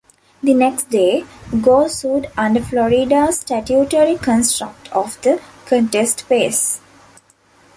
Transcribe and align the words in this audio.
The 0.41 0.55
next 0.55 0.89
day, 0.89 1.25
Gore 1.61 1.87
sued 1.87 2.27
under 2.35 2.59
Florida's 2.59 3.41
statutory 3.41 4.17
construct 4.17 4.91
of 4.91 5.21
the 5.21 5.39
"contest 5.67 6.23
phase". 6.23 6.81